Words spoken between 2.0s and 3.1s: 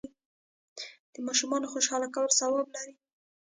کول ثواب لري.